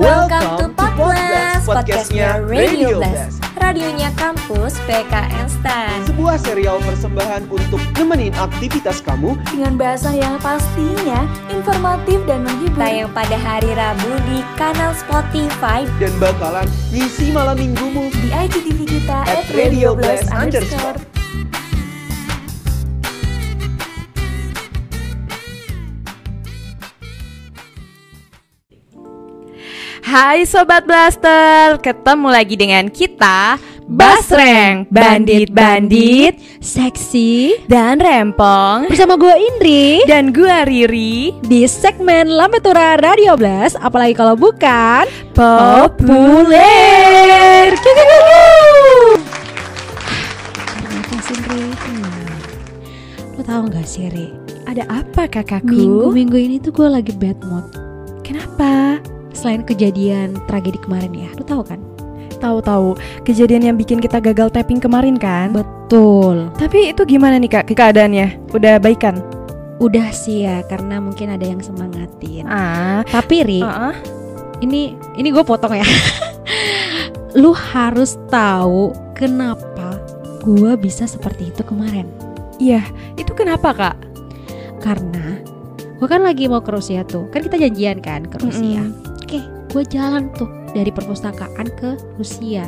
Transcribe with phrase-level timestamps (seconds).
[0.00, 6.08] Welcome to Podcast, podcastnya Radio Blast, radionya kampus PKN STAN.
[6.08, 12.80] Sebuah serial persembahan untuk nemenin aktivitas kamu Dengan bahasa yang pastinya informatif dan menghibur.
[12.80, 16.64] Tayang pada hari Rabu di kanal Spotify dan bakalan
[16.96, 18.08] ngisi malam minggumu.
[18.08, 21.19] di IGTV kita At Radio Blast underscore.
[30.10, 38.90] Hai Sobat Blaster, ketemu lagi dengan kita Basreng, bandit-bandit, seksi dan rempong.
[38.90, 40.02] Bersama gue Indri.
[40.10, 46.58] Dan gua Riri, di segmen Lambetura Radio Blast apalagi kalau bukan populer.
[51.22, 53.38] Sih Indri Hmm.
[53.38, 54.34] Lo tau gak sih Ri
[54.66, 55.70] Ada apa kakakku?
[55.70, 57.70] Minggu-minggu ini tuh gue lagi bad mood.
[58.26, 58.98] Kenapa?
[59.30, 61.78] Selain kejadian tragedi kemarin ya Lo tau kan?
[62.40, 65.52] Tahu-tahu kejadian yang bikin kita gagal tapping kemarin kan?
[65.52, 68.50] Betul Tapi itu gimana nih kak keadaannya?
[68.50, 69.20] Udah baikan?
[69.80, 73.96] Udah sih ya karena mungkin ada yang semangatin Ah, Tapi Ri uh-uh.
[74.60, 75.84] ini ini gue potong ya
[77.40, 79.96] Lu harus tahu kenapa
[80.44, 82.08] gue bisa seperti itu kemarin
[82.60, 82.84] Iya,
[83.16, 83.96] itu kenapa kak?
[84.84, 85.40] Karena
[85.96, 88.92] gue kan lagi mau ke Rusia tuh Kan kita janjian kan ke Rusia Mm-mm.
[89.00, 89.09] Oke
[89.70, 92.66] gue jalan tuh dari perpustakaan ke Rusia.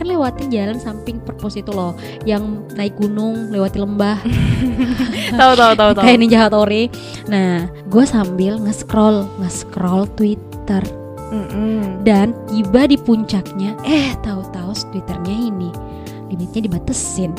[0.00, 1.92] Kan lewatin jalan samping perpus itu loh
[2.24, 4.16] Yang naik gunung lewati lembah.
[5.36, 6.04] Tahu tahu tahu tahu.
[6.08, 6.88] Kayak Ninja Hattori.
[7.28, 10.80] Nah gue sambil nge-scroll Nge-scroll Twitter.
[11.30, 12.02] Mm-mm.
[12.02, 15.70] Dan tiba di puncaknya Eh tahu-tahu Twitternya ini
[16.32, 17.36] Limitnya dibatesin.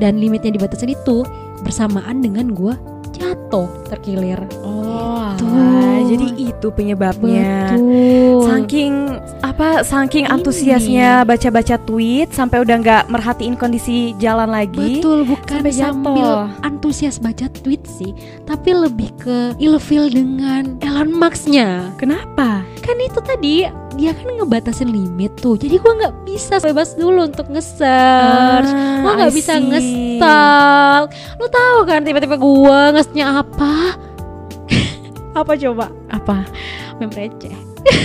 [0.00, 1.22] Dan limitnya dibatesin itu
[1.62, 2.74] Bersamaan dengan gue
[3.14, 4.40] jatuh terkilir.
[4.64, 5.48] Oh, Tuh.
[5.48, 7.74] alah, jadi itu penyebabnya.
[7.74, 8.94] Betul Saking
[9.40, 9.68] apa?
[9.82, 10.32] Saking Ini.
[10.32, 14.98] antusiasnya baca-baca tweet sampai udah nggak merhatiin kondisi jalan lagi.
[14.98, 16.46] Betul bukan sampai sambil jatuh.
[16.62, 18.10] antusias baca tweet sih
[18.42, 22.66] Tapi lebih ke ilfil dengan Elon Musk-nya Kenapa?
[22.80, 27.46] Kan itu tadi dia kan ngebatasin limit tuh Jadi gua nggak bisa bebas dulu untuk
[27.46, 31.06] nge-search Ah, Lo nggak bisa nge-stalk
[31.36, 33.96] Lo tahu kan tiba-tiba gua nge-nya apa
[35.32, 35.88] Apa coba?
[36.12, 36.44] Apa?
[37.00, 37.52] Mem receh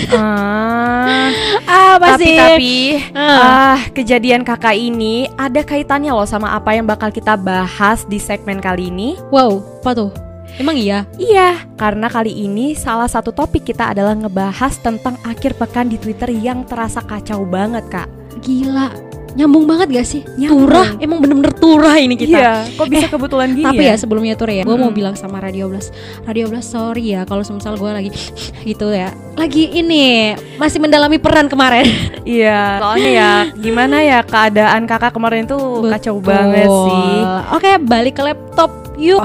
[0.09, 1.29] Ah,
[1.67, 2.37] Apa tapi sih?
[2.39, 2.75] tapi
[3.13, 3.75] Ah.
[3.75, 8.57] ah kejadian kakak ini ada kaitannya loh sama apa yang bakal kita bahas di segmen
[8.57, 9.19] kali ini.
[9.29, 10.11] Wow apa tuh?
[10.57, 11.05] Emang iya?
[11.21, 16.33] Iya, karena kali ini salah satu topik kita adalah ngebahas tentang akhir pekan di Twitter
[16.33, 18.09] yang terasa kacau banget, Kak.
[18.41, 20.21] Gila Nyambung banget gak sih?
[20.37, 20.69] Nyambung.
[20.69, 23.93] Turah Emang bener-bener turah ini kita Iya, kok bisa kebetulan gini Tapi ya?
[23.93, 24.95] ya sebelumnya tuh ya, gue mau Mm-mm.
[24.95, 25.91] bilang sama Radio Blast,
[26.23, 28.09] Radio Blast sorry ya kalau semisal gue lagi
[28.69, 31.85] gitu ya, lagi ini masih mendalami peran kemarin.
[32.27, 36.27] Iya, soalnya ya gimana ya keadaan kakak kemarin tuh kacau Betul.
[36.27, 37.15] banget sih.
[37.55, 38.67] Oke balik ke laptop
[38.99, 39.23] yuk.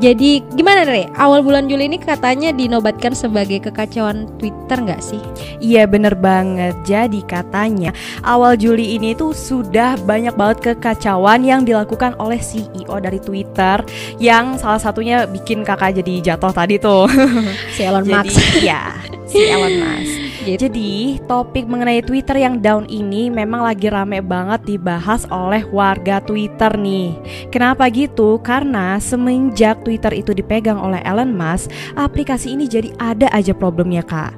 [0.00, 1.12] Jadi gimana Re?
[1.12, 5.20] Awal bulan Juli ini katanya dinobatkan sebagai kekacauan Twitter nggak sih?
[5.60, 6.72] Iya bener banget.
[6.88, 7.92] Jadi katanya
[8.24, 13.84] awal Juli ini tuh sudah banyak banget kekacauan yang dilakukan oleh CEO dari Twitter
[14.16, 17.04] yang salah satunya bikin kakak jadi jatuh tadi tuh.
[17.76, 18.64] Si Elon jadi Musk.
[18.64, 18.82] ya
[19.30, 20.29] si Elon Musk.
[20.40, 20.68] Gitu.
[20.68, 26.72] Jadi topik mengenai Twitter yang down ini memang lagi rame banget dibahas oleh warga Twitter
[26.80, 27.12] nih.
[27.52, 28.40] Kenapa gitu?
[28.40, 34.32] Karena semenjak Twitter itu dipegang oleh Elon Musk, aplikasi ini jadi ada aja problemnya kak.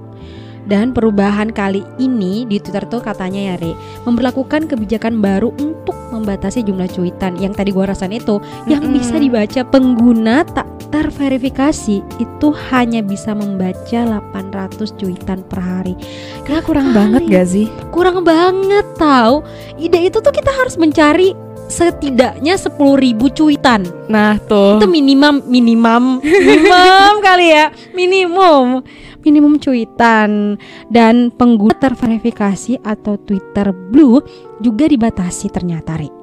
[0.62, 3.74] Dan perubahan kali ini di Twitter tuh katanya ya Re
[4.06, 8.38] Memperlakukan kebijakan baru untuk membatasi jumlah cuitan Yang tadi gua rasain itu
[8.70, 8.94] Yang Mm-mm.
[8.94, 15.94] bisa dibaca pengguna tak terverifikasi Itu hanya bisa membaca 800 cuitan per hari
[16.44, 16.96] Karena kurang Kali.
[17.00, 17.66] banget gak sih?
[17.88, 19.40] Kurang banget tahu.
[19.80, 21.32] Ide itu tuh kita harus mencari
[21.66, 22.76] setidaknya 10.000
[23.32, 24.76] cuitan Nah tuh.
[24.76, 26.20] itu minimum minimum
[26.52, 28.84] minimum kali ya minimum
[29.24, 30.60] minimum cuitan
[30.92, 34.20] dan pengguna terverifikasi atau Twitter Blue
[34.60, 36.21] juga dibatasi ternyata Ri.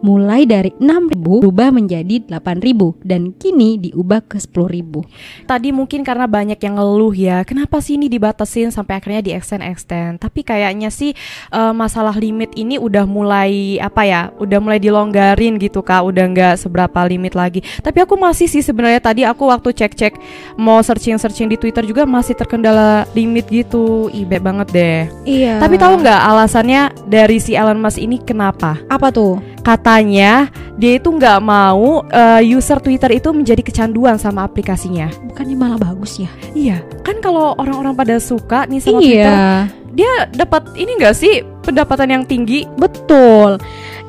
[0.00, 6.60] Mulai dari 6.000 berubah menjadi 8.000 dan kini diubah ke 10.000 Tadi mungkin karena banyak
[6.60, 10.20] yang ngeluh ya, kenapa sih ini dibatasin sampai akhirnya di extend extend.
[10.20, 11.12] Tapi kayaknya sih
[11.52, 16.54] eh, masalah limit ini udah mulai apa ya, udah mulai dilonggarin gitu kak, udah nggak
[16.60, 17.60] seberapa limit lagi.
[17.80, 20.14] Tapi aku masih sih sebenarnya tadi aku waktu cek cek
[20.60, 25.00] mau searching searching di Twitter juga masih terkendala limit gitu, ibe banget deh.
[25.26, 28.80] Iya Tapi tahu nggak alasannya dari si Elon Musk ini kenapa?
[28.90, 30.48] apa tuh Katanya
[30.80, 35.12] dia itu nggak mau eh, user Twitter itu menjadi kecanduan sama aplikasinya.
[35.28, 36.30] Bukannya malah bagus ya?
[36.56, 41.44] Iya, kan kalau orang-orang pada suka nih sama Twitter, Iya, dia dapat ini nggak sih
[41.60, 42.64] pendapatan yang tinggi?
[42.80, 43.60] betul.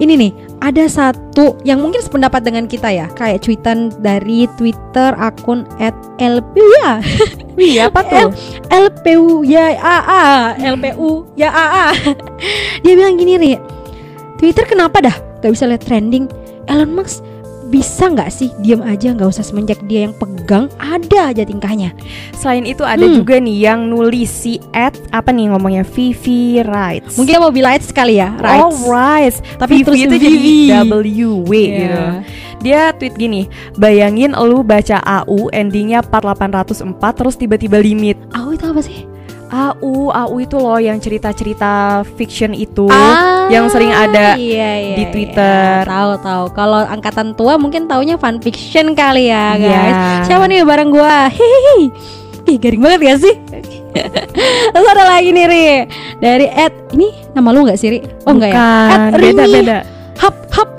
[0.02, 0.32] Ini nih,
[0.66, 5.68] ada satu yang mungkin sependapat dengan kita ya, kayak cuitan dari Twitter akun
[6.18, 6.98] @lpu ya.
[7.54, 8.34] Iya, apa tuh?
[8.72, 11.88] LPU ya AA, LPU ya AA.
[12.82, 13.52] Dia bilang gini, Ri.
[14.42, 16.26] Twitter kenapa dah gak bisa lihat trending?
[16.66, 17.22] Elon Musk
[17.68, 21.96] bisa nggak sih diam aja nggak usah semenjak dia yang pegang ada aja tingkahnya
[22.36, 23.16] Selain itu ada Hmm.
[23.16, 27.16] juga nih yang nulis si at apa nih ngomongnya Vivi Rights.
[27.16, 30.28] mungkin mau bilang sekali ya Oh rights right, Tapi Vivi terus itu Vivi.
[30.28, 30.52] jadi
[31.48, 31.72] W Iya.
[31.72, 32.02] gitu.
[32.62, 38.20] Dia tweet gini, bayangin lu baca AU endingnya 4804 terus tiba-tiba limit.
[38.36, 39.08] oh itu apa sih
[39.52, 45.04] AU, AU itu loh yang cerita-cerita fiction itu Ah, yang sering ada iya, iya, di
[45.04, 45.28] iya.
[45.28, 49.68] Terus tahu tahu kalau angkatan tua mungkin taunya fan fiction kali ya Iya.
[49.68, 49.98] guys
[50.32, 51.92] siapa nih bareng gua hihihi
[52.42, 53.36] Ih garing banget gak sih
[54.74, 55.66] Terus ada lagi nih Ri
[56.18, 58.00] Dari Ed Ini nama lu gak sih Ri?
[58.26, 59.78] Oh enggak ya Ed Rini beda-beda.
[60.18, 60.70] Hap hap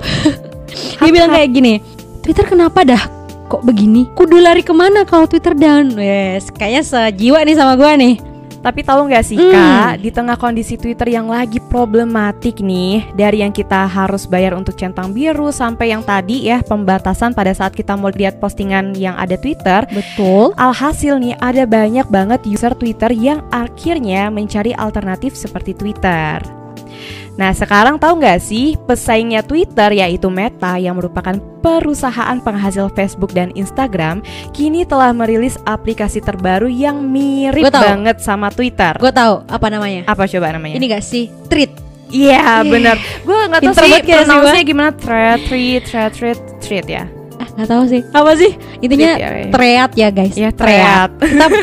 [0.99, 1.79] Dia bilang kayak gini
[2.19, 3.03] Twitter kenapa dah
[3.43, 4.09] kok begini?
[4.17, 5.93] Kudu lari ke mana kalau Twitter down?
[5.93, 8.17] Wes, kayaknya sejiwa nih sama gua nih.
[8.63, 9.51] Tapi tahu nggak sih Hmm.
[9.51, 14.79] kak, di tengah kondisi Twitter yang lagi problematik nih, dari yang kita harus bayar untuk
[14.79, 19.35] centang biru sampai yang tadi ya pembatasan pada saat kita mau lihat postingan yang ada
[19.35, 20.55] Twitter, Betul.
[20.55, 26.62] alhasil nih ada banyak banget user Twitter yang akhirnya mencari alternatif seperti Twitter.
[27.33, 33.49] Nah sekarang tahu nggak sih pesaingnya Twitter yaitu Meta yang merupakan perusahaan penghasil Facebook dan
[33.53, 34.21] Instagram
[34.51, 37.85] kini telah merilis aplikasi terbaru yang mirip Gua tahu.
[37.89, 38.93] banget sama Twitter.
[38.97, 40.05] Gue tahu apa namanya.
[40.05, 40.77] Apa coba namanya?
[40.77, 41.33] Ini gak sih?
[41.49, 41.73] Treat.
[42.13, 42.69] Iya Iya.
[42.69, 47.65] bener Gue nggak tahu sih pronounce-nya gimana Thread, treat, thread, treat, treat ya Eh, gak
[47.65, 48.05] tahu sih.
[48.13, 48.53] Apa sih?
[48.77, 49.49] Intinya Treat ya, ya.
[49.49, 50.35] treat ya guys.
[50.37, 51.09] Iya, Treat.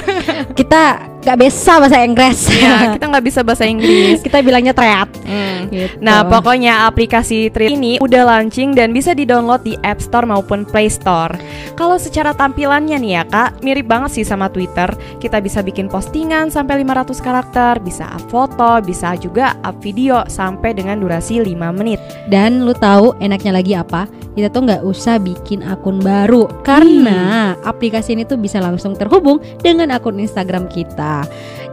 [0.58, 0.82] Kita
[1.19, 2.38] kita gak bisa bahasa Inggris.
[2.50, 5.08] Ya kita nggak bisa bahasa Inggris kita bilangnya treat.
[5.25, 5.69] Hmm.
[5.69, 6.00] Gitu.
[6.00, 10.88] Nah, pokoknya aplikasi Treat ini udah launching dan bisa di-download di App Store maupun Play
[10.88, 11.34] Store.
[11.76, 14.90] Kalau secara tampilannya nih ya, Kak, mirip banget sih sama Twitter.
[15.20, 20.72] Kita bisa bikin postingan sampai 500 karakter, bisa up foto, bisa juga up video sampai
[20.76, 22.00] dengan durasi 5 menit.
[22.28, 24.08] Dan lu tahu enaknya lagi apa?
[24.31, 29.90] Kita tuh nggak usah bikin akun baru karena aplikasi ini tuh bisa langsung terhubung dengan
[29.90, 31.19] akun Instagram kita.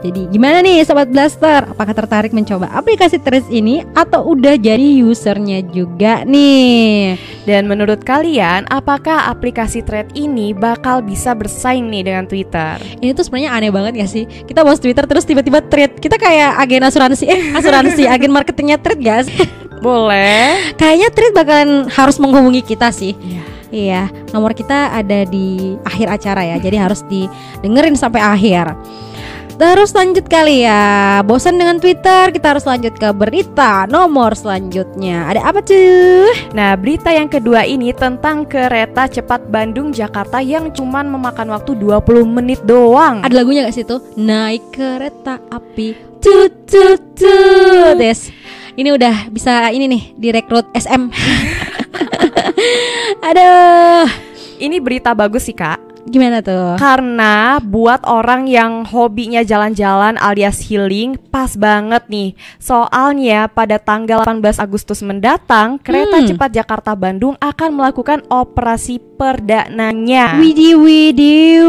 [0.06, 1.66] Jadi gimana nih Sobat Blaster?
[1.74, 7.18] Apakah tertarik mencoba aplikasi Threads ini atau udah jadi usernya juga nih?
[7.50, 12.78] Dan menurut kalian, apakah aplikasi Thread ini bakal bisa bersaing nih dengan Twitter?
[13.02, 14.30] Ini tuh sebenarnya aneh banget ya sih.
[14.30, 15.98] Kita bahas Twitter terus tiba-tiba Thread.
[15.98, 19.48] Kita kayak agen asuransi eh asuransi agen marketingnya Thread gak sih?
[19.82, 20.78] Boleh.
[20.78, 23.18] Kayaknya Thread bakalan harus menghubungi kita sih.
[23.18, 23.58] Iya.
[23.68, 28.72] Iya, nomor kita ada di akhir acara ya, jadi harus didengerin sampai akhir.
[29.58, 35.34] Terus lanjut kali ya, bosan dengan Twitter, kita harus lanjut ke berita nomor selanjutnya.
[35.34, 36.30] Ada apa tuh?
[36.54, 42.38] Nah, berita yang kedua ini tentang kereta cepat Bandung Jakarta yang cuman memakan waktu 20
[42.38, 43.26] menit doang.
[43.26, 43.98] Ada lagunya gak sih tuh?
[44.14, 47.98] Naik kereta api, tut tut tut.
[47.98, 48.30] Des,
[48.78, 51.10] ini udah bisa ini nih direkrut SM.
[53.26, 54.06] Aduh,
[54.58, 55.87] Ini berita bagus sih, Kak.
[56.08, 56.80] Gimana tuh?
[56.80, 62.34] Karena buat orang yang hobinya jalan-jalan alias healing pas banget nih.
[62.58, 66.28] Soalnya pada tanggal 18 Agustus mendatang, kereta Hmm.
[66.28, 70.38] cepat Jakarta Bandung akan melakukan operasi perdananya.
[70.38, 71.66] Widih widih.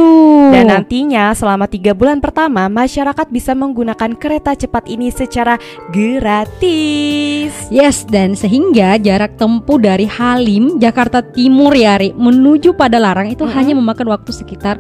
[0.53, 5.57] Dan nantinya selama tiga bulan pertama masyarakat bisa menggunakan kereta cepat ini secara
[5.91, 7.53] gratis.
[7.69, 13.45] Yes, dan sehingga jarak tempuh dari Halim, Jakarta Timur ya, Ri, menuju pada Larang itu
[13.45, 13.57] Mm-mm.
[13.57, 14.77] hanya memakan waktu sekitar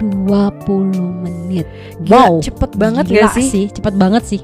[0.00, 1.66] 20 menit.
[2.02, 3.66] Gila, cepet banget Gila gak sih?
[3.68, 4.40] Cepet banget sih.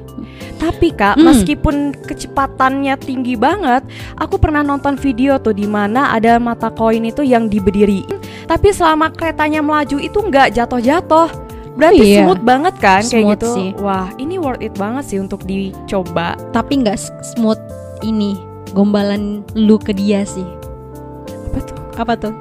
[0.55, 1.31] Tapi kak, Hmm.
[1.31, 3.85] meskipun kecepatannya tinggi banget,
[4.17, 8.07] aku pernah nonton video tuh di mana ada mata koin itu yang diberdiriin,
[8.47, 11.29] tapi selama keretanya melaju itu nggak jatuh-jatuh.
[11.75, 12.23] Berarti iya.
[12.23, 13.51] smooth banget kan kayak Smooth gitu.
[13.51, 13.69] sih.
[13.83, 16.39] Wah, ini worth it banget sih untuk dicoba.
[16.55, 16.99] Tapi nggak
[17.35, 17.59] smooth
[18.07, 18.39] ini
[18.71, 20.47] gombalan lu ke dia sih.
[21.51, 21.77] Apa tuh?
[21.99, 22.35] Apa tuh?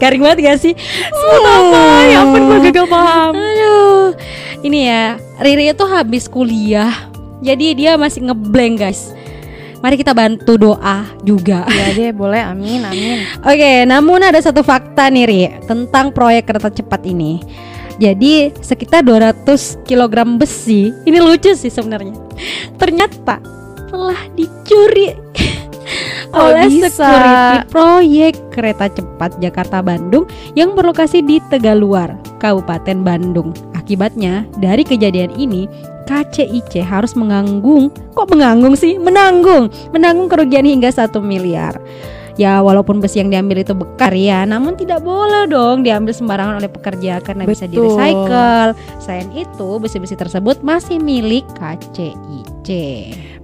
[0.00, 0.72] Garing banget gak sih?
[1.12, 1.82] Smooth apa?
[2.08, 3.36] Ya ampun, gue gagal paham.
[3.36, 4.16] Aduh,
[4.64, 6.92] ini ya Riri itu habis kuliah,
[7.44, 9.12] jadi dia masih ngeblank guys.
[9.80, 11.64] Mari kita bantu doa juga.
[11.64, 12.44] Iya deh, boleh.
[12.44, 13.24] Amin, amin.
[13.48, 17.40] Oke, namun ada satu fakta nih Ri tentang proyek kereta cepat ini.
[18.00, 19.44] Jadi sekitar 200
[19.84, 22.16] kg besi, ini lucu sih sebenarnya.
[22.76, 23.40] Ternyata
[23.88, 25.79] telah dicuri Oh,
[26.34, 26.90] oleh bisa.
[26.90, 33.50] security proyek kereta cepat Jakarta Bandung yang berlokasi di Tegaluar, Kabupaten Bandung.
[33.74, 35.66] Akibatnya, dari kejadian ini
[36.10, 38.98] KCIC harus menganggung, kok menganggung sih?
[38.98, 41.78] Menanggung, menanggung kerugian hingga 1 miliar.
[42.38, 46.70] Ya walaupun besi yang diambil itu bekar ya, namun tidak boleh dong diambil sembarangan oleh
[46.72, 48.00] pekerja karena bisa di Betul.
[48.00, 48.70] recycle.
[48.96, 52.68] Selain itu, besi-besi tersebut masih milik KCIC.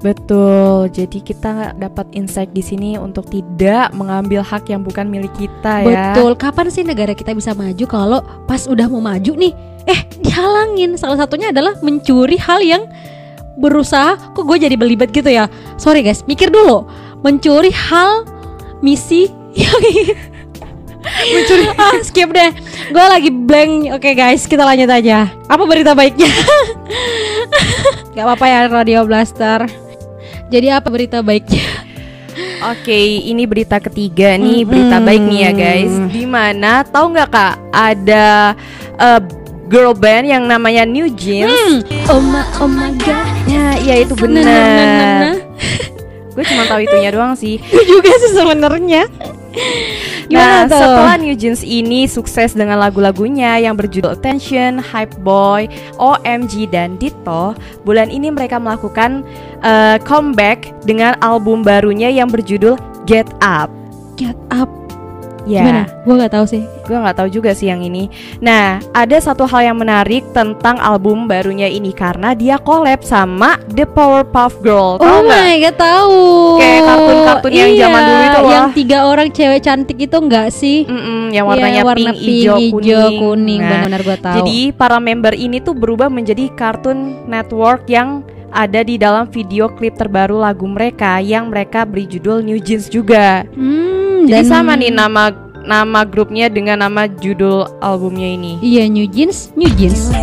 [0.06, 0.86] Betul.
[0.94, 6.14] Jadi kita dapat insight di sini untuk tidak mengambil hak yang bukan milik kita ya.
[6.14, 6.38] Betul.
[6.38, 9.50] Kapan sih negara kita bisa maju kalau pas udah mau maju nih,
[9.90, 10.94] eh dihalangin.
[10.94, 12.86] Salah satunya adalah mencuri hal yang
[13.58, 14.14] berusaha.
[14.30, 15.50] Kok gue jadi belibet gitu ya?
[15.75, 16.86] Sorry guys, mikir dulu.
[17.26, 18.22] Mencuri hal
[18.78, 19.26] misi
[19.58, 19.82] yang
[21.06, 22.50] mencuri ah skip deh
[22.90, 26.28] gue lagi blank oke guys kita lanjut aja apa berita baiknya
[28.16, 29.86] Gak apa-apa ya Radio Blaster
[30.49, 31.85] jadi apa berita baiknya
[32.69, 32.93] Oke,
[33.25, 34.69] ini berita ketiga nih, Mm-mm.
[34.69, 35.93] berita baik nih ya guys.
[36.12, 38.53] Di mana tahu nggak kak ada
[38.97, 39.21] eh,
[39.69, 41.81] girl band yang namanya New Jeans.
[42.09, 44.76] oh my oh my god Ya, iya itu Nah, nah, nah, nah, nah.
[44.76, 45.35] benar.
[46.37, 47.57] Gue cuma tahu itunya doang sih.
[47.57, 49.03] Gue juga sih sebenarnya.
[50.30, 50.78] Nah, Gimana tuh?
[50.78, 55.66] setelah New Jeans ini sukses dengan lagu-lagunya yang berjudul Attention, Hype Boy,
[55.99, 59.26] OMG, dan Ditto, bulan ini mereka melakukan
[59.62, 63.71] eh, comeback dengan album barunya yang berjudul Get Up.
[64.16, 64.86] Get up.
[65.47, 65.83] Ya, Gimana?
[66.03, 66.62] Gue gak tahu sih.
[66.87, 68.07] gue nggak tahu juga sih yang ini.
[68.38, 73.87] Nah, ada satu hal yang menarik tentang album barunya ini karena dia collab sama The
[73.87, 74.99] Powerpuff Girl.
[74.99, 75.43] Tahu oh nggak?
[75.43, 76.19] my god tahu.
[76.57, 78.50] Kayak kartun-kartun yang Iya, zaman dulu itu loh.
[78.53, 80.79] Yang tiga orang cewek cantik itu enggak sih?
[80.85, 83.19] Mm-mm, yang warnanya Iya, warna pink, hijau, kuning.
[83.19, 83.61] kuning.
[83.61, 84.37] Nah, Benar-benar gue tahu.
[84.37, 89.95] Jadi para member ini tuh berubah menjadi Cartoon Network yang ada di dalam video klip
[89.95, 93.43] terbaru lagu mereka yang mereka beri judul New Jeans juga.
[93.53, 95.35] Hmm, Jadi dan- sama nih nama
[95.67, 98.59] nama grupnya dengan nama judul albumnya ini.
[98.61, 100.15] Iya New Jeans, New Jeans.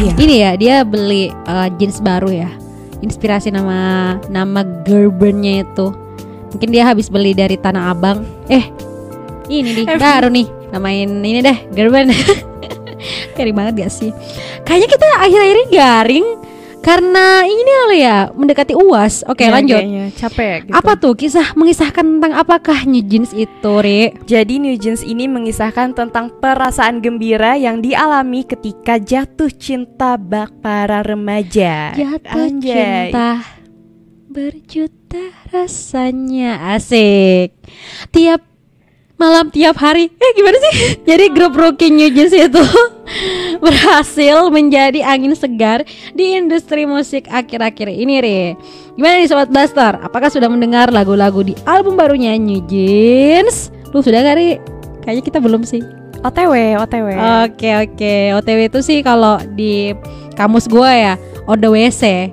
[0.00, 0.12] Iya.
[0.16, 2.50] Ini ya dia beli uh, jeans baru ya.
[3.00, 5.92] Inspirasi nama nama girl bandnya itu.
[6.52, 8.24] Mungkin dia habis beli dari Tanah Abang.
[8.48, 8.64] Eh,
[9.48, 10.48] ini nih baru nih.
[10.72, 12.12] Namain ini deh girl band.
[13.40, 14.10] Garing banget gak sih?
[14.62, 16.26] Kayaknya kita akhir-akhir ini garing
[16.80, 19.20] karena ini kali ya mendekati UAS.
[19.28, 19.80] Oke, Ya, lanjut.
[19.80, 20.72] kayaknya capek gitu.
[20.72, 24.16] Apa tuh kisah mengisahkan tentang apakah New Jeans itu, Ri?
[24.24, 31.04] Jadi New Jeans ini mengisahkan tentang perasaan gembira yang dialami ketika jatuh cinta bak para
[31.04, 31.92] remaja.
[31.92, 33.12] Jatuh Anjay.
[33.12, 33.44] cinta
[34.30, 35.20] berjuta
[35.52, 37.60] rasanya asik.
[38.08, 38.40] Tiap
[39.20, 40.08] malam tiap hari.
[40.16, 40.72] Eh gimana sih?
[41.08, 42.64] Jadi grup Rookie New Jeans itu
[43.64, 45.84] berhasil menjadi angin segar
[46.16, 48.40] di industri musik akhir-akhir ini, Re.
[48.96, 50.00] Gimana nih Sobat Blaster?
[50.00, 53.68] Apakah sudah mendengar lagu-lagu di album barunya New Jeans?
[53.92, 54.56] Lu sudah gak, Ri?
[55.04, 55.84] Kayaknya kita belum sih.
[56.20, 57.08] OTW, OTW.
[57.48, 59.96] Oke oke OTW itu sih kalau di
[60.36, 61.14] kamus gua ya
[61.48, 62.28] on the WC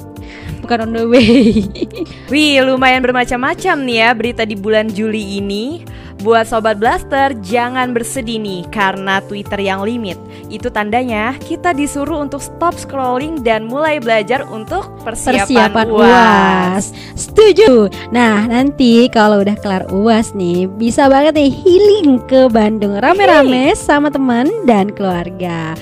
[0.63, 1.63] bukan on the way.
[2.33, 5.83] Wih, lumayan bermacam-macam nih ya berita di bulan Juli ini.
[6.17, 10.17] Buat Sobat Blaster, jangan bersedih nih karena Twitter yang limit.
[10.49, 16.03] Itu tandanya kita disuruh untuk stop scrolling dan mulai belajar untuk persiapan, Persiapan UAS.
[16.09, 16.85] UAS.
[17.13, 17.93] Setuju.
[18.09, 24.09] Nah, nanti kalau udah kelar UAS nih, bisa banget nih healing ke Bandung rame-rame sama
[24.09, 25.77] teman dan keluarga.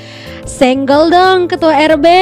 [0.46, 2.06] Senggol dong ketua RB.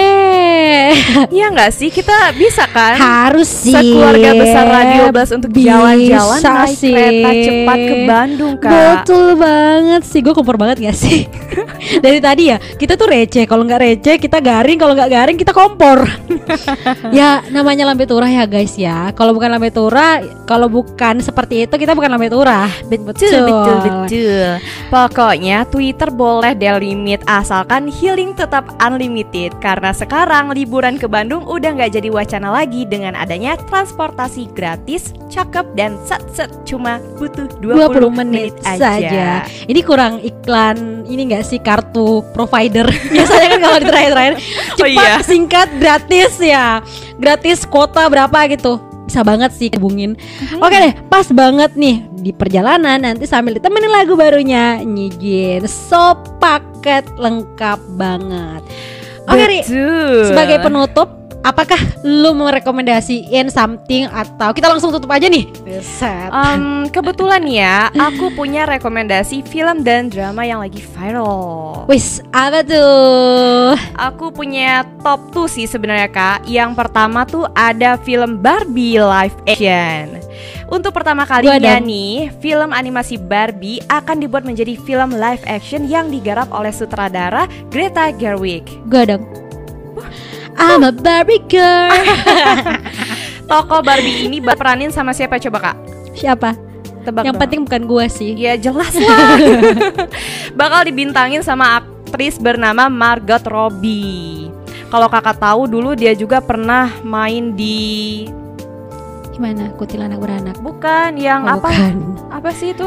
[1.34, 1.90] Iya nggak sih?
[1.92, 2.96] Kita bisa kan?
[2.96, 3.76] Harus sih.
[3.76, 6.94] Sekeluarga besar Radio Blast untuk jalan-jalan naik sih.
[6.94, 8.72] kereta cepat ke Bandung, Kak.
[8.72, 11.28] Betul banget sih, gue kompor banget gak sih?
[12.04, 13.44] Dari tadi ya, kita tuh receh.
[13.46, 14.80] Kalau nggak receh, kita garing.
[14.80, 16.08] Kalau nggak garing, kita kompor.
[17.18, 19.12] ya, namanya lambe turah ya guys ya.
[19.14, 22.72] Kalau bukan lambe turah, kalau bukan seperti itu, kita bukan lambe turah.
[22.88, 23.14] Betul,
[23.46, 24.48] betul, betul.
[24.90, 31.98] Pokoknya Twitter boleh delimit asalkan healing tetap unlimited karena sekarang liburan ke Bandung udah nggak
[31.98, 38.54] jadi wacana lagi dengan adanya transportasi gratis, cakep dan set-set cuma butuh 20, 20 menit,
[38.62, 39.50] saja.
[39.66, 42.86] Ini kurang iklan ini enggak sih kartu provider.
[43.18, 44.36] Biasanya kan kalau di terakhir-terakhir
[44.78, 45.14] cepat, iya.
[45.26, 46.86] singkat, gratis ya.
[47.18, 48.78] Gratis kuota berapa gitu.
[49.10, 50.14] Bisa banget sih hubungin.
[50.62, 55.68] Oke deh, pas banget nih di perjalanan nanti sambil ditemenin lagu barunya Nyijin.
[55.68, 58.64] So paket lengkap banget.
[59.28, 60.32] Oke Ri, Betul.
[60.32, 65.46] sebagai penutup apakah lu merekomendasiin something atau kita langsung tutup aja nih?
[65.84, 66.32] Set.
[66.32, 71.86] Um, kebetulan ya, aku punya rekomendasi film dan drama yang lagi viral.
[71.92, 73.76] Wis, apa tuh?
[74.00, 76.48] Aku punya top 2 sih sebenarnya kak.
[76.48, 80.24] Yang pertama tuh ada film Barbie live action.
[80.74, 86.50] Untuk pertama kalinya nih, film animasi Barbie akan dibuat menjadi film live action yang digarap
[86.50, 88.66] oleh sutradara Greta Gerwig.
[88.90, 89.43] Gue dong.
[90.56, 91.92] I'm a Barbie girl.
[93.50, 95.78] Tokoh Barbie ini peranin sama siapa coba kak?
[96.14, 96.56] Siapa?
[97.04, 97.42] Tebak Yang dong.
[97.42, 98.32] penting bukan gua sih.
[98.34, 99.36] Ya jelas lah.
[100.60, 104.48] Bakal dibintangin sama aktris bernama Margot Robbie.
[104.88, 108.24] Kalau kakak tahu dulu dia juga pernah main di
[109.34, 109.74] Gimana?
[109.74, 110.56] Kuntilanak beranak.
[110.62, 111.68] bukan yang Oh, apa?
[111.68, 111.94] bukan.
[112.30, 112.86] Apa sih itu?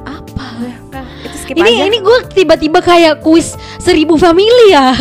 [0.00, 0.46] Apa?
[0.92, 1.84] Nah, itu skip Ini aja.
[1.88, 4.94] ini gue tiba-tiba kayak kuis seribu famili ya.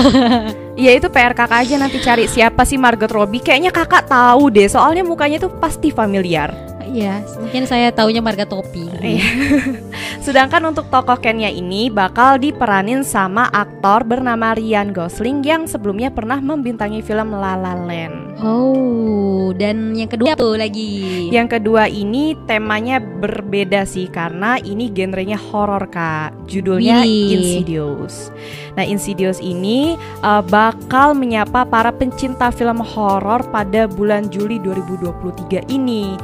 [0.79, 3.43] Ya itu PR kakak aja nanti cari siapa sih Margot Robbie.
[3.43, 6.68] Kayaknya kakak tahu deh, soalnya mukanya tuh pasti familiar.
[6.89, 8.89] Iya, mungkin saya taunya marga topi.
[8.97, 9.29] Iya.
[10.25, 16.41] Sedangkan untuk tokoh Kenya ini bakal diperanin sama aktor bernama Ryan Gosling yang sebelumnya pernah
[16.41, 18.41] membintangi film La La Land.
[18.41, 21.27] Oh, dan yang kedua tuh lagi.
[21.27, 26.47] Yang kedua ini temanya berbeda sih karena ini genrenya horor kak.
[26.47, 27.35] Judulnya Wih.
[27.35, 28.31] Insidious.
[28.79, 36.15] Nah Insidious ini uh, bakal menyapa para pencinta film horor pada bulan Juli 2023 ini.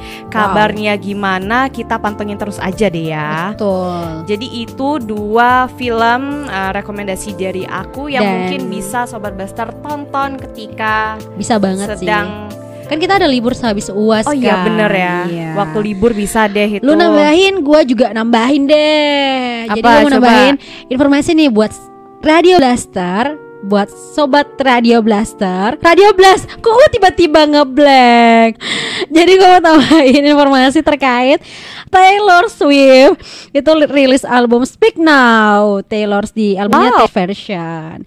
[0.55, 1.67] Kabarnya gimana?
[1.67, 3.51] Kita pantengin terus aja deh ya.
[3.51, 4.23] Betul.
[4.25, 10.39] Jadi itu dua film uh, rekomendasi dari aku yang Dan- mungkin bisa Sobat Blaster tonton
[10.39, 12.63] ketika Bisa banget sedang sih.
[12.85, 14.69] Kan kita ada libur sehabis UAS Oh iya kan.
[14.69, 15.15] bener ya.
[15.25, 15.49] Iya.
[15.57, 16.85] Waktu libur bisa deh itu.
[16.85, 19.65] Lu nambahin, gua juga nambahin deh.
[19.67, 19.89] Jadi Apa?
[19.89, 20.15] gua mau Coba.
[20.15, 20.55] nambahin
[20.87, 21.73] informasi nih buat
[22.21, 25.73] Radio Blaster, buat sobat Radio Blaster.
[25.81, 28.61] Radio Blast, kok gua tiba-tiba ngeblank.
[29.09, 31.41] Jadi gua mau tambahin informasi terkait
[31.89, 33.17] Taylor Swift
[33.49, 35.81] itu li- rilis album Speak Now.
[35.81, 37.09] Taylor di albumnya Wow.
[37.09, 38.05] Version.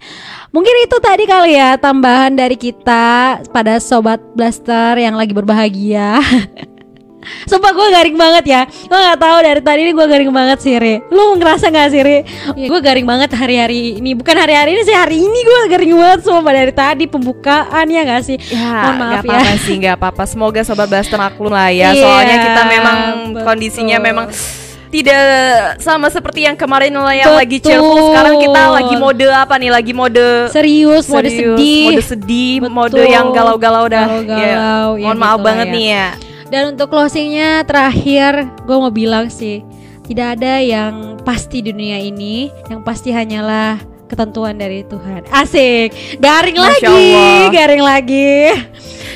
[0.49, 3.07] Mungkin itu tadi kali ya tambahan dari kita
[3.49, 6.17] pada sobat Blaster yang lagi berbahagia.
[7.19, 10.75] Sumpah gue garing banget ya Gue gak tahu dari tadi ini gue garing banget sih
[10.75, 12.17] Ri Lu ngerasa gak sih Ri?
[12.55, 16.53] gue garing banget hari-hari ini Bukan hari-hari ini sih Hari ini gue garing banget Sumpah
[16.55, 18.37] dari tadi Pembukaan ya gak sih?
[18.49, 19.35] Ya, Mohon maaf nggak ya.
[19.35, 20.23] apa-apa sih, nggak apa-apa.
[20.25, 21.91] Semoga sobat Blaster maklum lah ya.
[21.91, 22.97] Iya, Soalnya kita memang
[23.33, 23.43] betul.
[23.45, 24.25] kondisinya memang
[24.89, 25.21] tidak
[25.77, 27.41] sama seperti yang kemarin lah yang Betul.
[27.45, 28.09] lagi cheerful.
[28.09, 29.69] Sekarang kita lagi mode apa nih?
[29.69, 32.73] Lagi mode Serius, mode serius, sedih mode sedih, Betul.
[32.73, 34.05] mode yang galau-galau dah.
[34.09, 35.73] Galau-galau, ya Mohon maaf gitu banget ya.
[35.73, 36.07] nih ya.
[36.49, 39.61] Dan untuk closingnya terakhir Gue mau bilang sih
[40.03, 43.77] Tidak ada yang pasti di dunia ini Yang pasti hanyalah
[44.09, 47.41] ketentuan dari Tuhan Asik Garing Masya lagi Allah.
[47.53, 48.31] Garing lagi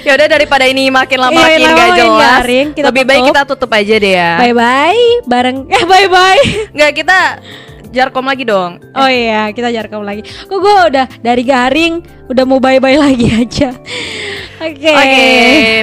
[0.06, 2.22] Ya udah daripada ini makin lama Iya, makin lama gak jelas.
[2.38, 3.32] garing, kita lebih baik tutup.
[3.32, 4.32] kita tutup aja deh ya.
[4.38, 7.20] Bye bye Bareng Eh bye bye Nggak kita
[7.94, 8.82] jarkom lagi dong.
[9.00, 13.26] Oh iya kita jarkom lagi Kok gue udah dari garing Udah mau bye bye lagi
[13.42, 13.74] aja
[14.64, 15.28] Oke Oke,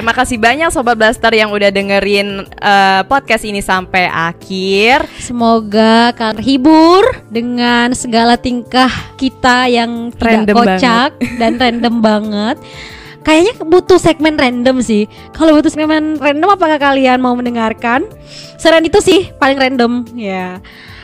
[0.01, 5.05] makasih banyak Sobat Blaster yang udah dengerin eh, podcast ini sampai akhir.
[5.21, 8.89] Semoga kalian terhibur dengan segala tingkah
[9.21, 12.57] kita yang tidak Random kocak dan random banget.
[13.21, 15.05] Kayaknya butuh segmen random sih.
[15.37, 18.09] Kalau butuh segmen random apakah kalian mau mendengarkan?
[18.57, 20.57] Saran itu sih paling random ya.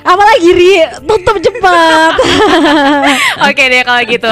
[0.07, 0.71] Apalagi Ri,
[1.03, 2.13] tutup cepat.
[3.47, 4.31] Oke deh kalau gitu.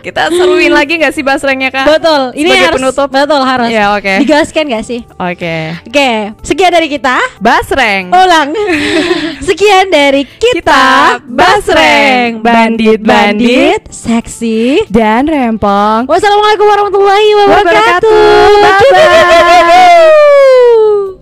[0.00, 1.88] Kita seruin lagi nggak sih basrengnya kak?
[1.88, 2.28] betul.
[2.34, 3.08] Ini Sebagai harus penutup.
[3.08, 3.68] betul harus.
[3.72, 4.14] Ya oke.
[4.20, 5.00] Digaskan gak sih?
[5.16, 5.80] Oke.
[5.80, 6.10] Oke,
[6.44, 7.16] sekian dari kita.
[7.40, 8.12] Basreng.
[8.12, 8.52] Ulang.
[9.48, 10.84] Sekian dari kita, Kita,
[11.24, 12.44] Basreng.
[12.44, 13.88] Bandit-bandit.
[13.88, 16.04] seksi Dan rempong.
[16.04, 17.64] Wassalamualaikum warahmatullahi Wabarakatuh.
[17.64, 18.92] wabarakatuh.
[18.92, 19.92] Bye-bye.